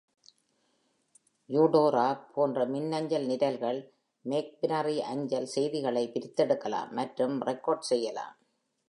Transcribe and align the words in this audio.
யூடோரா 1.49 2.05
போன்ற 2.35 2.65
மின்னஞ்சல் 2.65 3.27
நிரல்கள் 3.31 3.79
மேக்பினரி 4.25 4.97
அஞ்சல் 5.11 5.47
செய்திகளை 5.55 6.03
பிரித்தெடுக்கலாம் 6.15 6.91
மற்றும் 6.99 7.35
டிகோட் 7.47 7.89
செய்யலாம். 7.91 8.35